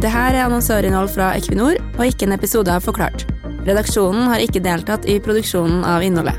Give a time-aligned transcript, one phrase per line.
[0.00, 3.26] Det her er annonsørinnhold fra Equinor og ikke en episode av Forklart.
[3.66, 6.38] Redaksjonen har ikke deltatt i produksjonen av innholdet.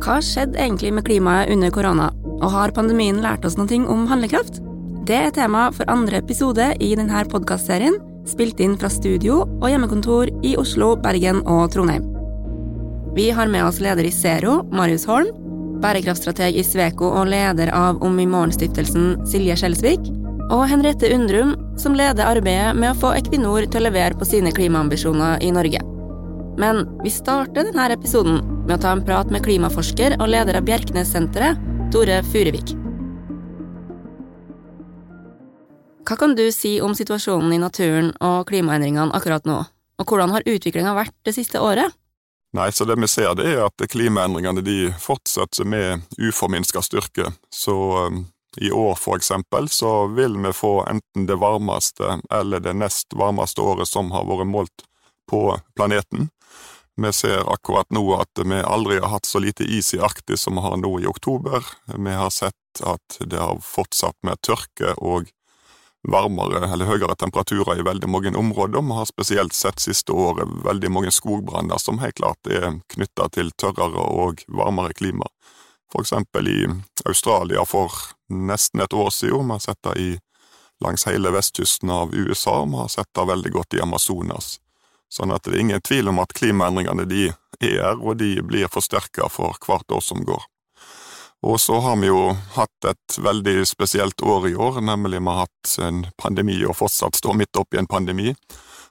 [0.00, 2.08] Hva skjedde egentlig med klimaet under korona,
[2.40, 4.62] og har pandemien lært oss noe om handlekraft?
[5.04, 10.30] Det er tema for andre episode i denne podkastserien, spilt inn fra studio og hjemmekontor
[10.46, 12.04] i Oslo, Bergen og Trondheim.
[13.16, 15.32] Vi har med oss leder i Zero, Marius Holm,
[15.80, 20.10] bærekraftstrateg i Sveko og leder av Om i morgen-stiftelsen, Silje Skjelsvik,
[20.52, 24.52] og Henriette Undrum, som leder arbeidet med å få Equinor til å levere på sine
[24.54, 25.82] klimaambisjoner i Norge.
[26.60, 30.68] Men vi starter denne episoden med å ta en prat med klimaforsker og leder av
[30.68, 31.60] Bjerknessenteret,
[31.92, 32.76] Tore Furuvik.
[36.06, 39.56] Hva kan du si om situasjonen i naturen og klimaendringene akkurat nå,
[39.98, 41.90] og hvordan har utviklinga vært det siste året?
[42.54, 47.32] Nei, så det vi ser det er at klimaendringene de fortsetter med uforminska styrke.
[47.50, 47.74] Så
[48.06, 48.22] um,
[48.56, 53.66] i år for eksempel så vil vi få enten det varmeste eller det nest varmeste
[53.66, 54.86] året som har vært målt
[55.26, 56.30] på planeten.
[56.96, 60.54] Vi ser akkurat nå at vi aldri har hatt så lite is i Arktis som
[60.56, 61.66] vi har nå i oktober.
[61.92, 65.26] Vi har sett at det har fortsatt med tørke og
[66.12, 68.82] varmere eller høyere temperaturer i veldig mange områder.
[68.82, 73.50] Vi har spesielt sett siste året veldig mange skogbranner som helt klart er knytta til
[73.58, 75.28] tørrere og varmere klima.
[75.92, 76.60] For eksempel i
[77.06, 77.92] Australia for
[78.28, 79.46] nesten et år siden.
[79.46, 80.10] Vi har sett det i,
[80.84, 84.58] langs hele vestkysten av USA, vi har sett det veldig godt i Amazonas.
[85.08, 87.30] Sånn at det er ingen tvil om at klimaendringene de
[87.62, 90.42] er, og de blir forsterka for hvert år som går.
[91.42, 95.44] Og så har vi jo hatt et veldig spesielt år i år, nemlig vi har
[95.44, 98.32] hatt en pandemi og fortsatt står midt oppi en pandemi.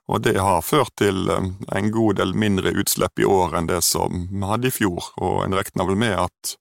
[0.07, 3.81] Og det har ført til eh, en god del mindre utslipp i år enn det
[3.83, 6.55] som vi hadde i fjor, og en regner vel med at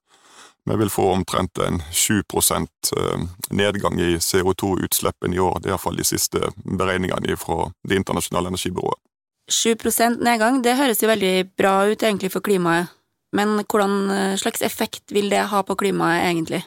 [0.64, 2.22] vi vil få omtrent en 7
[2.56, 5.60] eh, nedgang i CO2-utslippene i år.
[5.60, 9.00] Det er iallfall de siste beregningene fra Det internasjonale energibyrået.
[9.52, 12.88] 7% nedgang, det høres jo veldig bra ut egentlig for klimaet,
[13.34, 16.62] men hvordan eh, slags effekt vil det ha på klimaet egentlig?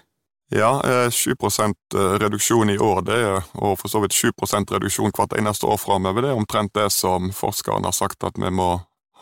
[0.51, 4.31] Ja, 7 eh, eh, reduksjon i år, det er, og for så vidt 7
[4.71, 8.51] reduksjon hvert eneste år framover, det er omtrent det som forskerne har sagt at vi
[8.51, 8.81] må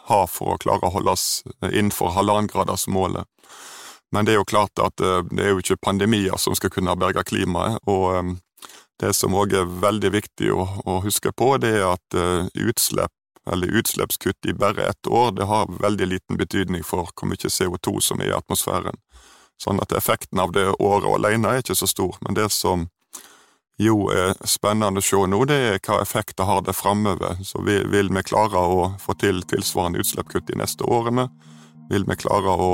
[0.09, 3.25] ha for å klare å holde oss innenfor halvannengradersmålet.
[4.13, 7.23] Men det er jo klart at det er jo ikke pandemier som skal kunne berge
[7.25, 8.37] klimaet, og
[9.01, 12.19] det som òg er veldig viktig å, å, huske på, det er at
[12.53, 13.11] utslipp
[13.51, 17.99] eller utslippskutt i bare ett år, det har veldig liten betydning for hvor mye CO2
[18.01, 18.97] som er i atmosfæren.
[19.61, 22.87] Sånn at effekten av det året alene er ikke så stor, men det som
[23.79, 27.41] jo er spennende å se nå, det er hva effekter har det framover.
[27.43, 31.27] Så vil, vi klare å få til tilsvarende utslippskutt de neste årene?
[31.91, 32.71] Vil vi klare å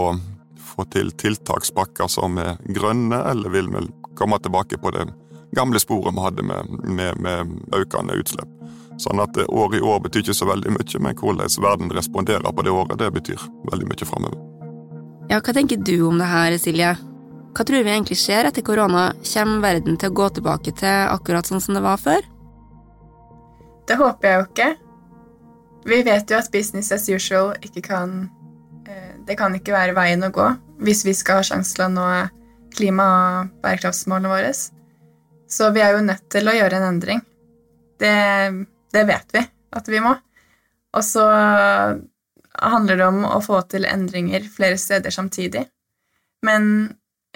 [0.72, 5.10] få til tiltakspakker som er grønne, eller vil vi komme tilbake på det
[5.58, 8.61] gamle sporet vi hadde med, med, med økende utslipp?
[9.02, 12.66] Sånn at år i år betyr ikke så veldig mye, men hvordan verden responderer på
[12.66, 14.42] det året, det betyr veldig mye framover.
[15.32, 16.92] Ja, hva tenker du om det her, Silje?
[17.52, 19.10] Hva tror vi egentlig skjer etter korona?
[19.26, 22.28] Kommer verden til å gå tilbake til akkurat sånn som det var før?
[23.90, 24.70] Det håper jeg jo ikke.
[25.90, 28.12] Vi vet jo at business as usual ikke kan
[28.86, 30.46] eh, Det kan ikke være veien å gå
[30.86, 32.06] hvis vi skal ha sjanse til å nå
[32.74, 34.54] klima- og bærekraftsmålene våre.
[35.52, 37.22] Så vi er jo nødt til å gjøre en endring.
[38.02, 38.14] Det
[38.94, 40.14] det vet vi at vi må.
[40.92, 41.26] Og så
[42.60, 45.64] handler det om å få til endringer flere steder samtidig.
[46.46, 46.66] Men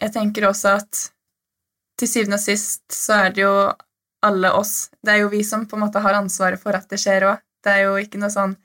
[0.02, 1.02] jeg tenker også at
[2.00, 3.56] til syvende og sist så er det jo
[4.26, 4.90] alle oss.
[5.00, 7.44] Det er jo vi som på en måte har ansvaret for at det skjer òg.
[7.64, 8.56] Det er jo ikke noe sånn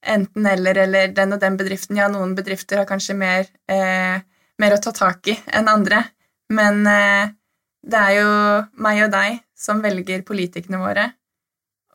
[0.00, 1.98] enten-eller eller den og den bedriften.
[1.98, 4.22] Ja, noen bedrifter har kanskje mer, eh,
[4.60, 6.04] mer å ta tak i enn andre.
[6.52, 7.32] Men eh,
[7.82, 8.30] det er jo
[8.82, 11.10] meg og deg som velger politikerne våre,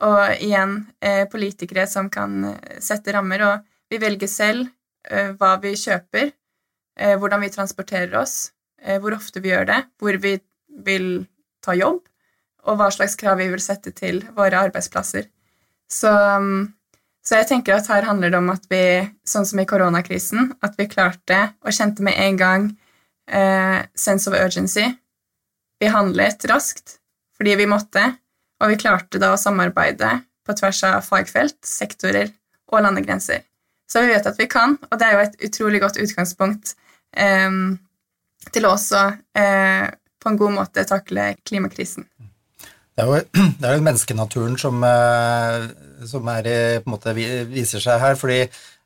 [0.03, 3.43] og igjen eh, politikere som kan eh, sette rammer.
[3.47, 4.67] Og vi velger selv
[5.09, 6.34] eh, hva vi kjøper,
[6.96, 8.53] hvordan vi transporterer oss,
[9.03, 10.37] hvor ofte vi gjør det, hvor vi
[10.85, 11.25] vil
[11.59, 11.97] ta jobb,
[12.64, 15.28] og hva slags krav vi vil sette til våre arbeidsplasser.
[15.91, 16.14] Så,
[17.20, 18.79] så jeg tenker at her handler det om at vi,
[19.28, 22.70] sånn som i koronakrisen, at vi klarte og kjente med en gang
[23.28, 24.87] eh, sense of urgency.
[25.84, 27.02] Vi handlet raskt
[27.35, 28.14] fordi vi måtte,
[28.61, 32.31] og vi klarte da å samarbeide på tvers av fagfelt, sektorer
[32.72, 33.43] og landegrenser.
[33.90, 36.73] Så vi vet at vi kan, og det er jo et utrolig godt utgangspunkt
[37.17, 37.52] eh,
[38.53, 39.03] til også
[39.37, 39.87] eh,
[40.22, 42.07] på en god måte takle klimakrisen.
[42.96, 43.19] Det er jo,
[43.59, 45.67] det er jo menneskenaturen som, eh,
[46.08, 46.49] som er,
[46.90, 48.16] måte viser seg her.
[48.19, 48.46] fordi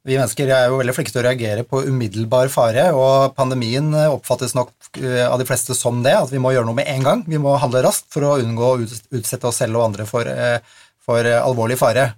[0.09, 4.57] vi mennesker er jo veldig flinke til å reagere på umiddelbar fare, og pandemien oppfattes
[4.57, 7.23] nok av de fleste som det, at vi må gjøre noe med en gang.
[7.29, 10.27] Vi må handle raskt for å unngå å utsette oss selv og andre for,
[11.05, 12.09] for alvorlig fare.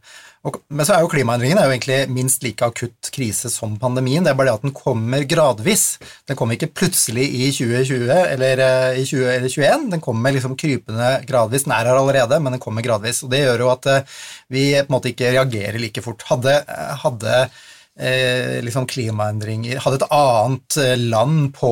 [0.41, 4.25] Og, men så er jo klimaendringen er egentlig minst like akutt krise som pandemien.
[4.25, 5.99] Det er bare det at den kommer gradvis.
[6.25, 9.85] Den kommer ikke plutselig i 2020 eller eh, i 2021.
[9.93, 11.67] Den kommer liksom krypende gradvis.
[11.67, 13.21] Den er her allerede, men den kommer gradvis.
[13.21, 14.17] Og det gjør jo at eh,
[14.49, 16.25] vi på en måte ikke reagerer like fort.
[16.31, 17.37] Hadde, eh, hadde
[17.99, 21.71] eh, liksom klimaendringer Hadde et annet eh, land på,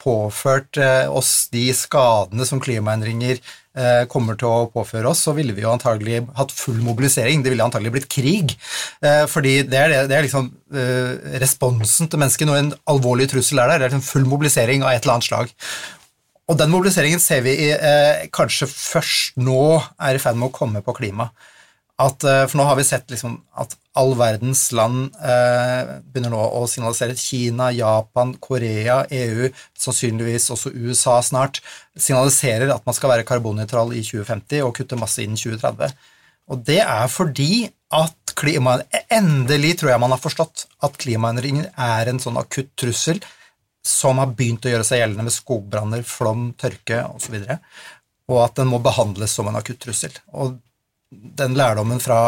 [0.00, 5.54] påført eh, oss de skadene som klimaendringer eh, kommer til å påføre oss, så ville
[5.56, 7.42] vi jo antagelig hatt full mobilisering.
[7.44, 8.56] Det ville antagelig blitt krig.
[9.04, 11.12] Eh, fordi det er, det er liksom eh,
[11.42, 13.84] responsen til mennesket når en alvorlig trussel er der.
[13.84, 15.54] Det er liksom full mobilisering av et eller annet slag.
[16.48, 17.52] Og den mobiliseringen ser vi
[18.32, 21.26] kanskje først nå er i ferd med å komme på klima.
[21.98, 26.60] At, for nå har vi sett liksom at all verdens land eh, begynner nå å
[26.70, 29.48] signalisere Kina, Japan, Korea, EU,
[29.78, 31.58] sannsynligvis også USA snart,
[31.98, 35.96] signaliserer at man skal være karbonnøytral i 2050 og kutte masse innen 2030.
[36.48, 38.78] Og det er fordi at klima,
[39.10, 43.18] Endelig tror jeg man har forstått at klimaendringer er en sånn akutt trussel
[43.84, 47.58] som har begynt å gjøre seg gjeldende med skogbranner, flom, tørke osv., og, så
[48.28, 50.12] og at den må behandles som en akutt trussel.
[50.36, 50.58] Og
[51.10, 52.20] den lærdommen fra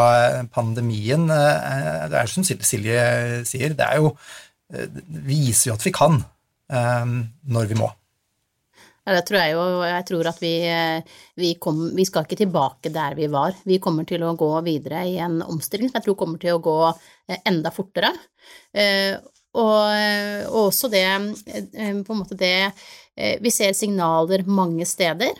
[0.53, 3.01] pandemien eh, Det er som Silje
[3.47, 4.13] sier, det er jo
[4.73, 4.87] eh,
[5.27, 6.21] viser jo at vi kan
[6.71, 7.11] eh,
[7.53, 7.91] når vi må.
[9.01, 9.61] Ja, det tror jeg jo.
[9.85, 10.53] Jeg tror at vi,
[11.41, 13.55] vi, kom, vi, skal ikke tilbake der vi var.
[13.65, 16.61] Vi kommer til å gå videre i en omstilling som jeg tror kommer til å
[16.61, 16.75] gå
[17.49, 18.11] enda fortere.
[19.57, 19.81] Og,
[20.53, 21.07] og også det
[21.41, 22.69] på en måte det
[23.41, 25.33] Vi ser signaler mange steder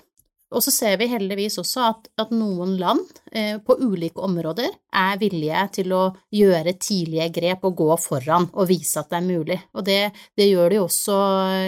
[0.52, 5.20] og så ser vi heldigvis også at, at noen land eh, på ulike områder er
[5.22, 6.02] villige til å
[6.36, 9.58] gjøre tidlige grep og gå foran og vise at det er mulig.
[9.72, 10.00] Og det,
[10.36, 11.20] det gjør det jo også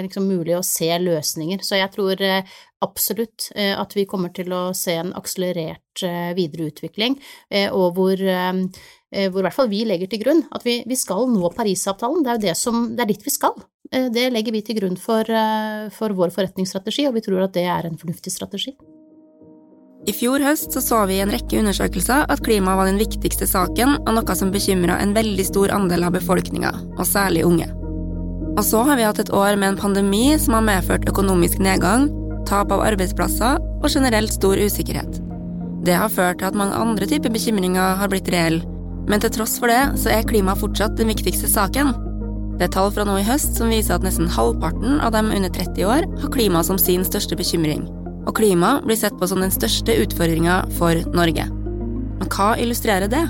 [0.09, 1.63] liksom, mulig å se løsninger.
[1.63, 2.51] Så jeg tror eh,
[2.83, 7.15] absolutt eh, at vi kommer til å se en akselerert eh, videreutvikling,
[7.47, 8.27] eh, og hvor
[9.13, 12.23] Eh, hvor i hvert fall vi legger til grunn at vi, vi skal nå Parisavtalen.
[12.25, 13.61] Det er jo det, som, det er dit vi skal.
[13.91, 17.53] Eh, det legger vi til grunn for, eh, for vår forretningsstrategi, og vi tror at
[17.53, 18.73] det er en fornuftig strategi.
[20.03, 23.47] I fjor høst så, så vi i en rekke undersøkelser at klima var den viktigste
[23.47, 27.69] saken og noe som bekymra en veldig stor andel av befolkninga, og særlig unge.
[28.53, 32.09] Og så har vi hatt et år med en pandemi som har medført økonomisk nedgang,
[32.49, 35.21] tap av arbeidsplasser og generelt stor usikkerhet.
[35.87, 38.67] Det har ført til at mange andre typer bekymringer har blitt reelle,
[39.07, 41.95] men til tross for det så er klima fortsatt den viktigste saken.
[42.59, 45.51] Det er tall fra nå i høst som viser at nesten halvparten av dem under
[45.51, 47.87] 30 år har klima som sin største bekymring.
[48.23, 51.47] Og klima blir sett på som den største utfordringa for Norge.
[51.49, 53.23] Men hva illustrerer det?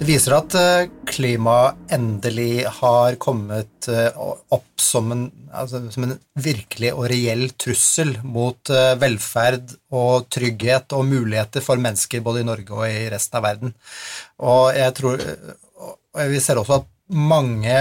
[0.00, 6.14] Det viser at eh, klima endelig har kommet eh, opp som en, altså, som en,
[6.40, 12.48] virkelig og reell trussel mot eh, velferd og trygghet og muligheter for mennesker både i
[12.48, 13.76] Norge og i resten av verden.
[14.40, 15.26] Og jeg tror
[15.80, 17.76] og Vi ser også at mange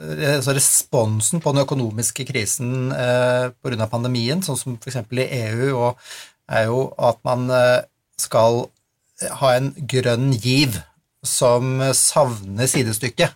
[0.00, 3.88] altså Responsen på den økonomiske krisen eh, pga.
[3.90, 5.00] pandemien, sånn som f.eks.
[5.12, 5.90] i EU,
[6.50, 7.46] er jo at man
[8.18, 8.64] skal
[9.40, 10.80] ha en grønn giv
[11.26, 13.28] som savner sidestykke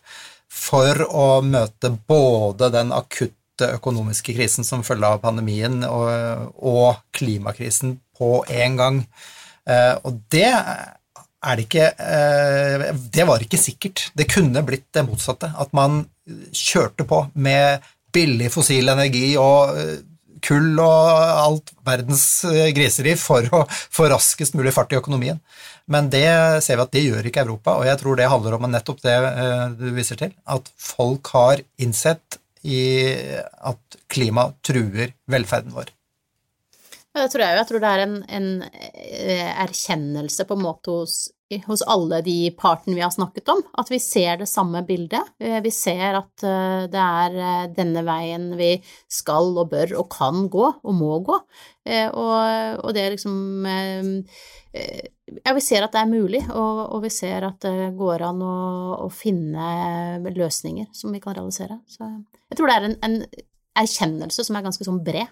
[0.55, 7.99] for å møte både den akutte økonomiske krisen som følge av pandemien og, og klimakrisen
[8.19, 9.00] på en gang.
[9.69, 10.53] Eh, og det
[11.45, 14.09] er det ikke eh, Det var ikke sikkert.
[14.17, 15.53] Det kunne blitt det motsatte.
[15.61, 16.05] At man
[16.55, 17.85] kjørte på med
[18.15, 19.95] billig fossil energi og eh,
[20.45, 21.09] kull og
[21.41, 22.45] alt verdens
[22.77, 25.39] griseri for å få raskest mulig fart i økonomien.
[25.89, 26.27] Men det
[26.65, 29.17] ser vi at det gjør ikke Europa, og jeg tror det handler om nettopp det
[29.31, 35.91] eh, du viser til, at folk har innsett at klima truer velferden vår.
[37.15, 37.59] Det tror jeg jo.
[37.61, 41.19] Jeg tror det er en, en eh, erkjennelse på en måte hos,
[41.67, 45.35] hos, alle de partene vi har snakket om, at vi ser det samme bildet.
[45.39, 46.45] Eh, vi ser at
[46.91, 48.73] det er denne veien vi
[49.13, 51.39] skal og bør og kan gå og må gå.
[52.17, 53.35] Og, det er liksom
[54.75, 59.09] ja, vi ser at det er mulig, og, vi ser at det går an å,
[59.13, 61.79] finne løsninger som vi kan realisere.
[61.87, 63.21] Så jeg tror det er en, en
[63.85, 65.31] erkjennelse som er ganske sånn bred.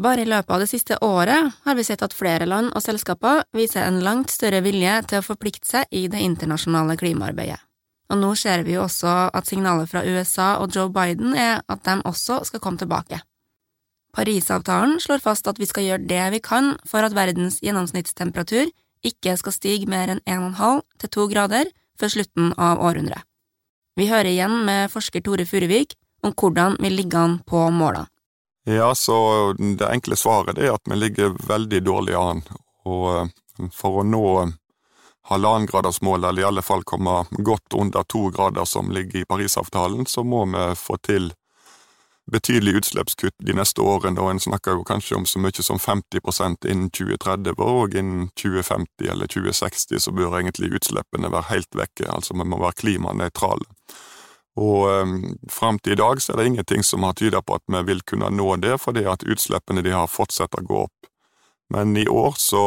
[0.00, 3.42] Bare i løpet av det siste året har vi sett at flere land og selskaper
[3.52, 7.60] viser en langt større vilje til å forplikte seg i det internasjonale klimaarbeidet.
[8.12, 11.84] Og nå ser vi jo også at signalet fra USA og Joe Biden er at
[11.84, 13.20] de også skal komme tilbake.
[14.12, 18.68] Parisavtalen slår fast at vi skal gjøre det vi kan for at verdens gjennomsnittstemperatur
[19.08, 23.24] ikke skal stige mer enn 1,5 til 2 grader før slutten av århundret.
[23.96, 28.11] Vi hører igjen med forsker Tore Furuvik om hvordan vi ligger an på målene.
[28.64, 32.42] Ja, så det enkle svaret er at vi ligger veldig dårlig an.
[32.86, 34.26] Og eh, for å nå
[35.30, 40.24] halvannengradersmålet, eller i alle fall komme godt under to grader som ligger i Parisavtalen, så
[40.24, 41.32] må vi få til
[42.32, 46.68] betydelig utslippskutt de neste årene, og en snakker jo kanskje om så mye som 50%
[46.70, 52.38] innen 2030, og innen 2050 eller 2060 så bør egentlig utslippene være helt vekke, altså
[52.38, 53.66] vi må være klimanøytrale.
[54.60, 55.14] Og um,
[55.48, 58.02] fram til i dag så er det ingenting som har tyda på at vi vil
[58.04, 61.08] kunne nå det, fordi at utslippene de har fortsatt å gå opp.
[61.72, 62.64] Men i år så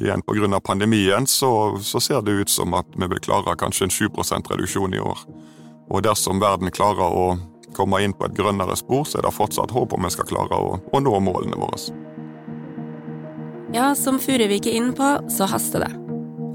[0.00, 3.56] igjen på grunn av pandemien, så, så, ser det ut som at vi vil klare
[3.56, 5.24] kanskje en 7% reduksjon i år.
[5.88, 7.26] Og dersom verden klarer å
[7.74, 10.58] komme inn på et grønnere spor, så er det fortsatt håp om vi skal klare
[10.60, 11.80] å, å nå målene våre.
[13.74, 15.92] Ja, som Furuvik er inn på, så haster det.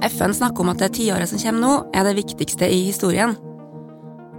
[0.08, 3.36] FN snakker om at det tiåret som kommer nå, er det viktigste i historien.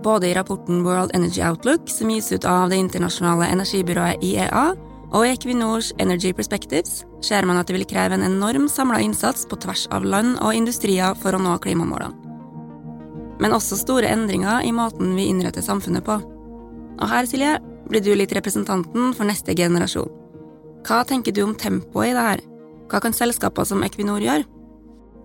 [0.03, 4.71] Både i rapporten World Energy Outlook, som gis ut av det internasjonale energibyrået IEA,
[5.11, 9.45] og i Equinors Energy Perspectives ser man at det vil kreve en enorm samla innsats
[9.51, 12.15] på tvers av land og industrier for å nå klimamålene.
[13.41, 16.19] Men også store endringer i måten vi innretter samfunnet på.
[17.01, 17.57] Og her, Silje,
[17.89, 20.09] blir du litt representanten for neste generasjon.
[20.87, 22.43] Hva tenker du om tempoet i det her?
[22.91, 24.47] Hva kan selskaper som Equinor gjøre?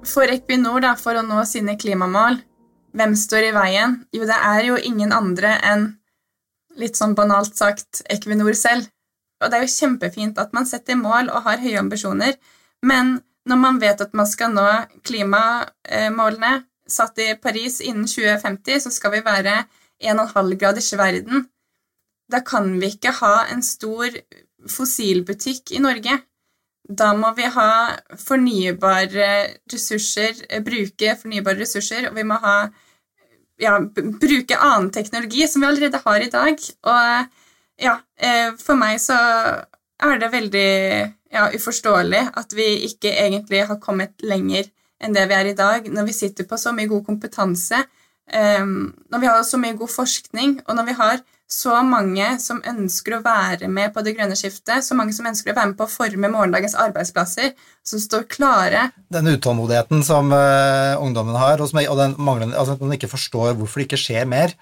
[0.06, 2.40] For Equinor, da, for å nå sine klimamål,
[2.96, 4.00] hvem står i veien?
[4.16, 5.88] Jo, det er jo ingen andre enn,
[6.80, 8.90] litt sånn banalt sagt, Equinor selv.
[9.44, 12.38] Og det er jo kjempefint at man setter mål og har høye ambisjoner,
[12.86, 14.66] men når man vet at man skal nå
[15.06, 16.54] klimamålene
[16.90, 19.58] satt i Paris innen 2050, så skal vi være
[20.02, 21.46] 1,5 graders verden.
[22.32, 24.10] Da kan vi ikke ha en stor
[24.72, 26.18] fossilbutikk i Norge.
[26.86, 27.70] Da må vi ha
[28.22, 29.30] fornybare
[29.74, 32.58] ressurser, bruke fornybare ressurser, og vi må ha,
[33.62, 36.62] ja, bruke annen teknologi som vi allerede har i dag.
[36.92, 39.18] Og ja, eh, for meg så
[40.06, 40.72] er det veldig
[41.36, 44.68] ja, uforståelig at vi ikke egentlig har kommet lenger
[45.04, 47.82] enn det vi er i dag, når vi sitter på så mye god kompetanse,
[48.32, 51.18] ehm, når vi har så mye god forskning, og når vi har
[51.52, 55.54] så mange som ønsker å være med på det grønne skiftet, så mange som ønsker
[55.54, 57.52] å være med på å forme morgendagens arbeidsplasser,
[57.86, 58.88] som står klare.
[59.14, 63.12] Den utålmodigheten som uh, ungdommen har, og, som, og den manglende, altså at man ikke
[63.14, 64.58] forstår hvorfor det ikke skjer mer,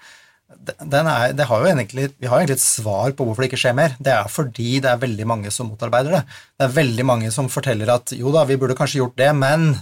[0.54, 3.96] er, har egentlig, vi har egentlig et svar på hvorfor det ikke skjer mer.
[3.98, 6.22] Det er fordi det er veldig mange som motarbeider det.
[6.60, 9.72] Det er veldig mange som forteller at jo da, vi burde kanskje gjort det, men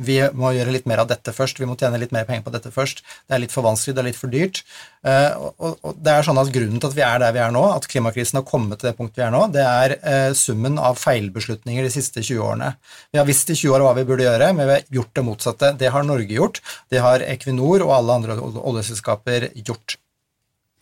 [0.00, 2.52] vi må gjøre litt mer av dette først, vi må tjene litt mer penger på
[2.54, 3.02] dette først.
[3.28, 4.62] Det er litt for vanskelig, det er litt for dyrt.
[5.04, 7.64] Uh, og, det er sånn at Grunnen til at vi er der vi er nå,
[7.74, 10.96] at klimakrisen har kommet til det punktet vi er nå, det er uh, summen av
[11.00, 12.72] feilbeslutninger de siste 20 årene.
[13.12, 15.26] Vi har visst i 20 år hva vi burde gjøre, men vi har gjort det
[15.28, 15.74] motsatte.
[15.80, 19.98] Det har Norge gjort, det har Equinor og alle andre oljeselskaper gjort.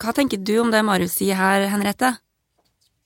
[0.01, 2.15] Hva tenker du om det Marius sier her, Henriette?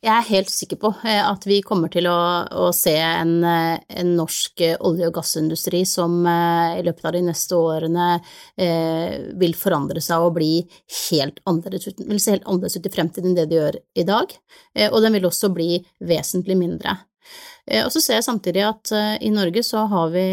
[0.06, 3.80] Jeg er helt sikker på eh, at vi kommer til å, å se en, eh,
[3.98, 9.58] en, norsk olje- og gassindustri som eh, i løpet av de neste årene eh, vil
[9.58, 10.52] forandre seg og bli
[11.08, 14.38] helt annerledes vil se helt annerledes ut i fremtiden enn det de gjør i dag,
[14.78, 17.00] eh, og den vil også bli vesentlig mindre.
[17.66, 20.26] Eh, og så ser jeg samtidig at eh, i Norge så har vi,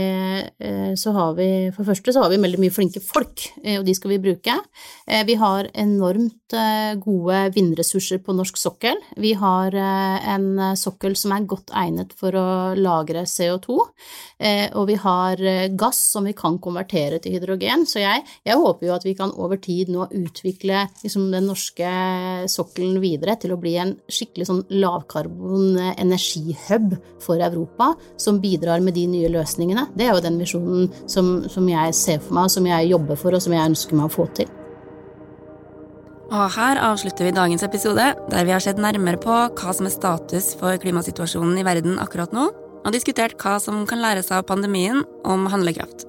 [0.61, 3.47] eh, så har vi For første så har vi veldig mye flinke folk,
[3.79, 4.55] og de skal vi bruke.
[5.27, 6.55] Vi har enormt
[7.01, 8.99] gode vindressurser på norsk sokkel.
[9.21, 12.47] Vi har en sokkel som er godt egnet for å
[12.77, 13.79] lagre CO2,
[14.77, 15.43] og vi har
[15.81, 17.87] gass som vi kan konvertere til hydrogen.
[17.89, 21.95] Så jeg, jeg håper jo at vi kan over tid nå utvikle liksom, den norske
[22.53, 28.97] sokkelen videre til å bli en skikkelig sånn lavkarbon energihub for Europa som bidrar med
[28.99, 29.89] de nye løsningene.
[29.97, 33.37] Det er jo den visjonen som, som jeg ser for meg, som jeg jobber for,
[33.37, 34.51] og som jeg ønsker meg å få til.
[36.33, 39.93] Og her avslutter vi dagens episode, der vi har sett nærmere på hva som er
[39.93, 42.47] status for klimasituasjonen i verden akkurat nå,
[42.83, 46.07] og diskutert hva som kan læres av pandemien om handlekraft.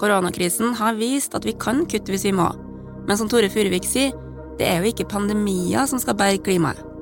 [0.00, 2.48] Koronakrisen har vist at vi kan kutte hvis vi må,
[3.04, 4.16] men som Tore Furuvik sier,
[4.58, 6.93] det er jo ikke pandemier som skal berge klimaet.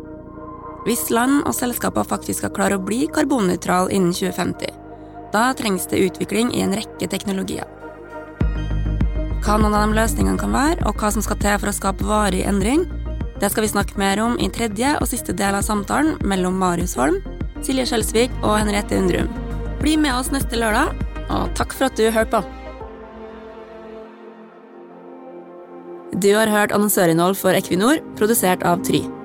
[0.83, 4.73] Hvis land og selskaper faktisk skal klare å bli karbonnøytrale innen 2050,
[5.33, 7.69] da trengs det utvikling i en rekke teknologier.
[9.43, 12.07] Hva noen av de løsningene kan være, og hva som skal til for å skape
[12.07, 12.85] varig endring,
[13.39, 16.95] det skal vi snakke mer om i tredje og siste del av samtalen mellom Marius
[16.99, 17.23] Holm,
[17.63, 19.31] Silje Skjelsvik og Henriette Undrum.
[19.83, 20.95] Bli med oss neste lørdag,
[21.31, 22.43] og takk for at du hørte på.
[26.23, 29.22] Du har hørt annonsørinnhold for Equinor, produsert av Try.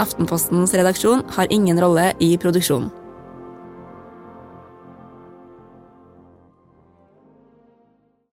[0.00, 2.99] Aftenpostens redaksjon har ingen rolle i produksjonen.